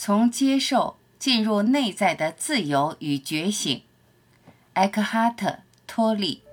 [0.00, 3.82] 从接受进入内在的自由与觉醒，
[4.74, 5.48] 埃克哈特·
[5.88, 6.44] 托利。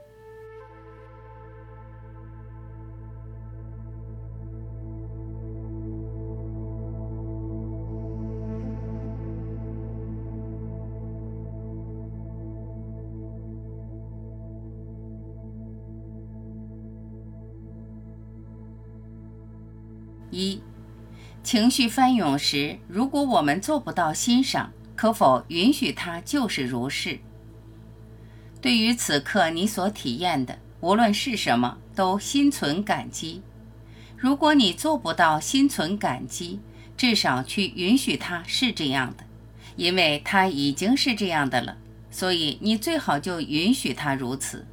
[20.32, 20.60] 一。
[21.46, 27.20] 情绪翻涌时，如果我们做不到欣赏，可否允许它就是如是？
[28.60, 33.44] 对于此刻你所体验的，无论是什么，都心存感激。
[34.18, 36.60] 如果你做不到心存感激，
[36.98, 39.24] 至少去允许它是这样的，
[39.76, 41.78] 因为它已经是这样的了。
[42.10, 44.66] 所以你最好就允许它如此。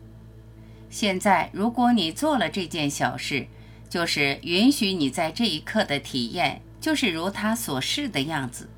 [0.88, 3.46] 现在，如果你做了这件小事，
[3.90, 8.68] 就是允许你在这一刻的体验，就是如他所示的样子。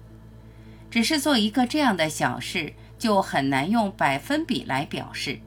[0.90, 5.40] 只是做一个这样的小事，就很难用百分比来表示。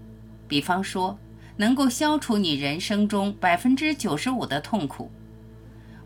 [0.48, 1.18] 比方说，
[1.56, 5.12] 能够消除你人生中百分之九十五的痛苦。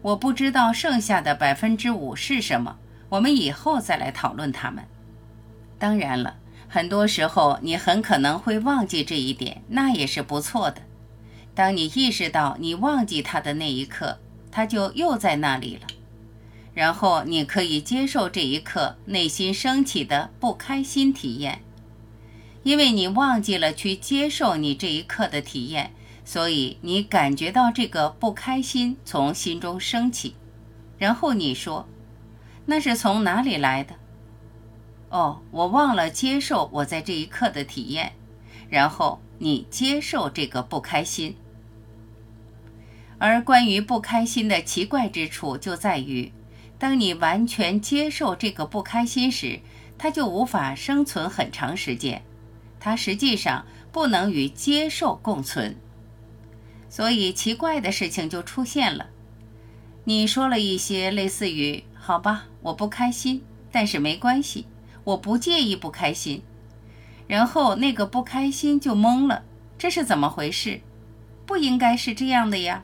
[0.02, 4.84] 我不知道剩下的百分之五是什么，我们以后再来讨论它们。
[5.80, 6.36] 当然了，
[6.68, 10.82] 很多时候你很可能会忘记这一点，那也是不错的。
[11.56, 14.20] 当你意识到你忘记他的那一刻，
[14.52, 15.88] 他就又在那里了。
[16.74, 21.62] 然后你可以接受这一刻内心升起的不开心体验，
[22.64, 30.36] 因为你忘记了去接受你这一刻的体验，所以你感觉到这个不开心从心中升起。
[30.98, 31.88] 然后你说
[32.66, 33.96] ：“那是从哪里来的？”
[35.10, 38.14] 哦，我忘了接受我在这一刻的体验。
[38.70, 41.36] 然后你接受这个不开心。
[43.18, 46.32] 而关于不开心的奇怪之处就在于，
[46.82, 49.60] 当你完全接受这个不开心时，
[50.00, 52.24] 它就无法生存很长时间，
[52.80, 55.76] 它实际上不能与接受共存。
[56.90, 59.12] 所以奇怪的事情就出现了。
[60.06, 64.66] 你说了一些类似于“好吧，我不开心，但是没关系，
[65.04, 66.42] 我不介意不开心”，
[67.30, 69.44] 然后那个不开心就懵了，
[69.78, 70.82] 这是怎么回事？
[71.46, 72.84] 不应该是这样的呀。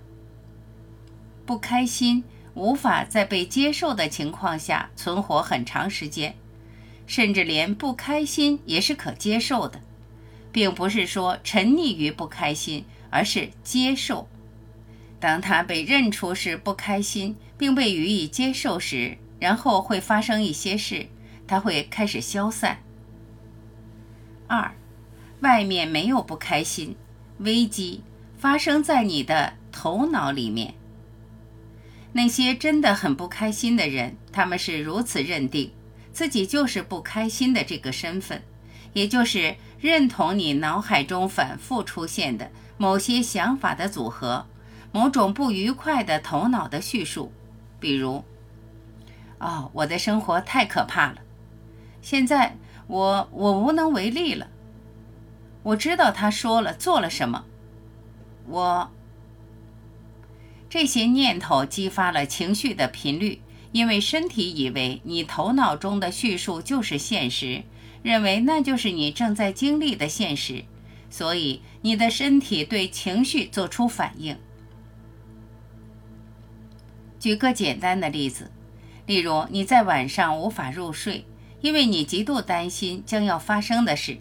[1.47, 2.23] 不开心
[2.57, 6.35] 无法在被接受的情况下存活很长时间，
[7.05, 9.79] 甚至连不开心也是可接受的，
[10.51, 14.27] 并不是说沉溺于不开心，而是接受。
[15.19, 21.05] 当他被认出是不开心，并被予以接受时，然后会发生一些事，
[21.45, 22.79] 他会开始消散。
[24.47, 24.73] 二，
[25.41, 26.95] 外面没有不开心，
[27.37, 28.01] 危机
[28.39, 30.73] 发生在你的头脑里面。
[32.17, 35.71] 那些真的很不开心的人，他们是如此认定
[36.11, 38.41] 自己就是不开心的这个身份，
[38.93, 44.47] 也就是认同你脑海中反复出现的某些想法的组合，
[44.91, 47.31] 某种不愉快的头脑的叙述，
[47.79, 48.23] 比如
[49.37, 51.17] ：“哦，我的生活太可怕了，
[52.01, 52.57] 现在
[52.87, 54.47] 我我无能为力了。
[55.61, 57.45] 我知道他说了做了什么，
[58.47, 58.89] 我。”
[60.69, 63.41] 这些念头激发了情绪的频率，
[63.71, 67.63] 因为身体以为你头脑中的叙述就是现实，
[68.03, 70.65] 认为那就是你正在经历的现实，
[71.09, 74.37] 所以你的身体对情绪做出反应。
[77.19, 78.51] 举个简单的例子，
[79.05, 81.25] 例如你在晚上无法入睡，
[81.61, 84.19] 因为你极度担心将要发生的事，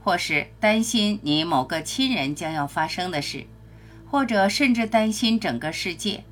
[0.00, 3.46] 或是担心你某个亲人将要发生的事。
[4.10, 6.24] 或者甚至担心整个世界，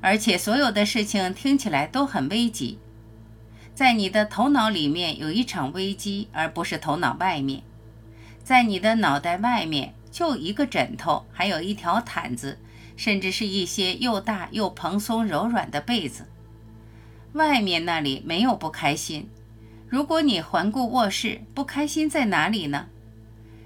[0.00, 2.78] 而且所有的事情听起来都很危急。
[3.74, 7.62] 在你的头脑里面有一场危机，而不是头脑外面。
[8.44, 12.56] 在你的脑袋外面就一个枕头，还有一条毯子，
[12.96, 16.28] 甚至是一些又大又蓬松柔软的被子。
[17.32, 19.28] 外面那里没有不开心。
[19.88, 22.86] 如果你环顾卧室，不开心在哪里呢？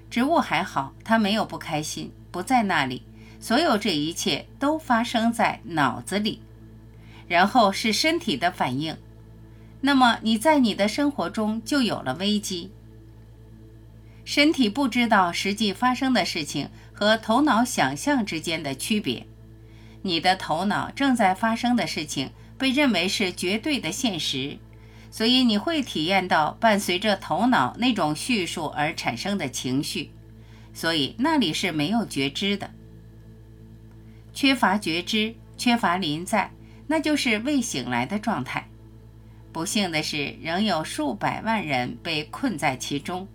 [0.08, 3.02] 植物还好，它没有不开心，不在那里。
[3.40, 6.40] 所有这一切都发生在脑子里，
[7.28, 8.96] 然后是身体的反应。
[9.80, 12.72] 那么你在你的生活中就有了危机。
[14.24, 19.26] 身体不知道实际发生的事情和头脑想象之间的区别。
[20.02, 24.58] 你的头脑正在发生的事情被认为是绝对的现实，
[25.10, 30.10] 所以你会体验到伴随着头脑那种叙述而产生的情绪。
[30.74, 32.70] 所以那里是没有觉知的。
[34.40, 36.52] 缺乏觉知，缺乏临在，
[36.86, 38.68] 那就是未醒来的状态。
[39.50, 43.26] 不幸的是，仍有数百万人被困在其中。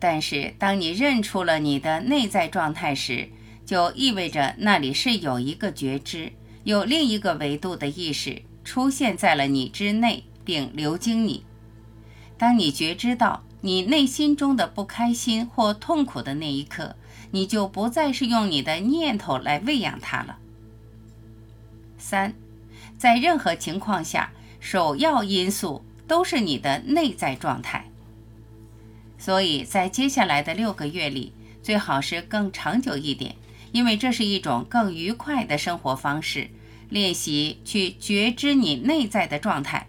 [0.00, 3.28] 但是，当你认出了你的内在状态时，
[3.64, 6.32] 就意味着那里是有一个觉知，
[6.64, 11.44] 有另一个维度的意识出现在了你之内，并流经你。
[12.36, 16.96] 当你觉知到你内心中的不开心或痛苦的那一刻，
[17.30, 20.38] 你就不再是用你的念头来喂养它了。
[21.98, 22.34] 三，
[22.96, 27.90] 在任何情况下，首要因素都是你的内在状态。
[29.18, 31.32] 所以在接下来的六个月里，
[31.62, 33.34] 最好是更长久一点，
[33.72, 36.50] 因为这是一种更愉快的生活方式。
[36.88, 39.88] 练习去觉知你内在的状态，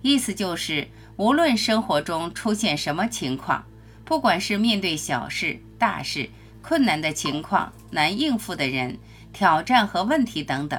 [0.00, 3.66] 意思就是，无论生活中出现什么情况，
[4.06, 6.30] 不管是面对小事、大事、
[6.68, 8.98] 困难的情况、难应付的人、
[9.32, 10.78] 挑战和问题等等，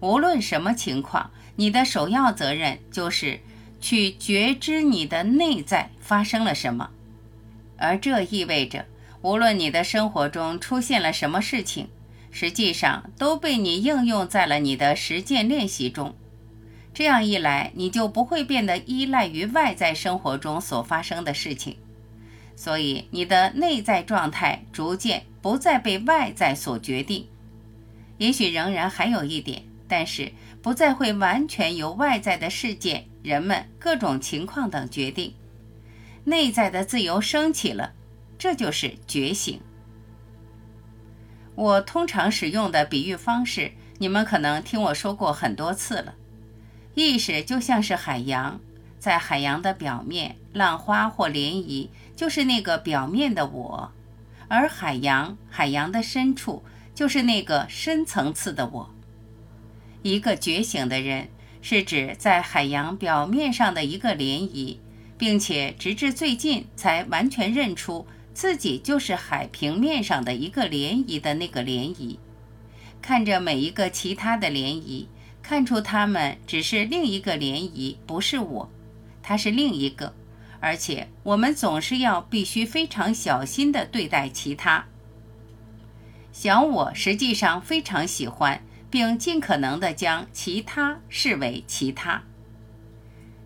[0.00, 3.38] 无论什么情况，你的首要责任就是
[3.80, 6.90] 去觉知你的内在发生了什么。
[7.76, 8.86] 而这意味着，
[9.22, 11.88] 无论你的生活中出现了什么事情，
[12.32, 16.16] 实际上都被你应用在了你的实践练习中。
[16.92, 21.76] 这样一来，你就不会变得依赖于外在生活中所发生的事情，
[22.56, 27.26] 所以你的内在状态逐渐不再被外在所决定。
[28.18, 35.34] 也许仍然还有一点，但是不再会完全由外在的事件、人们、各种情况等决定。
[36.24, 37.92] 内在的自由升起了，
[38.36, 39.60] 这就是觉醒。
[41.54, 46.14] 我通常使用的比喻方式，你们可能听我说过很多次了。
[46.94, 48.60] 意识就像是海洋，
[48.98, 53.92] 在海洋的表面，浪花或涟漪就是那个表面的我，
[54.48, 56.64] 而海洋，海洋的深处
[56.94, 58.90] 就是那个深层次的我。
[60.02, 61.28] 一个觉醒的人，
[61.62, 64.78] 是指在海洋表面上的一个涟漪。
[65.18, 72.16] 并且直至最近才完全认出自己就是海平面上的一个涟漪的那个涟漪，
[73.02, 75.06] 看着每一个其他的涟漪，
[75.42, 78.70] 看出它们只是另一个涟漪，不是我，
[79.20, 80.14] 它是另一个，
[80.60, 84.86] 而且我们总是要必须非常小心地对待其他。
[86.32, 92.22] 小我实际上非常喜欢，并尽可能地将其他视为其他。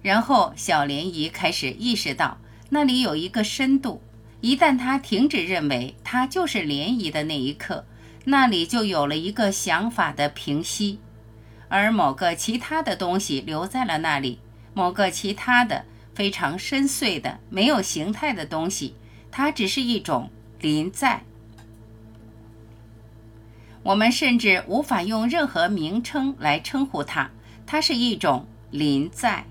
[0.03, 2.39] 然后，小涟漪开始意识到
[2.71, 4.03] 那里有一个深度。
[4.41, 7.87] 一旦它停止认为它就是涟漪的那一刻，
[8.25, 10.99] 那里就有了一个想法的平息，
[11.69, 14.41] 而某个其他的东西留在了那里。
[14.75, 18.95] 某个其他的、非常深邃的、没有形态的东西，
[19.31, 20.31] 它只是一种
[20.61, 21.23] 临在。
[23.83, 27.31] 我们甚至无法用任何名称来称呼它，
[27.67, 29.45] 它是一种临在。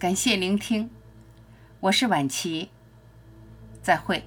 [0.00, 0.88] 感谢聆听，
[1.80, 2.70] 我是晚琪，
[3.80, 4.24] 再会。